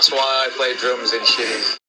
that's 0.00 0.12
why 0.12 0.46
I 0.46 0.56
play 0.56 0.74
drums 0.76 1.12
in 1.12 1.20
shitties. 1.20 1.76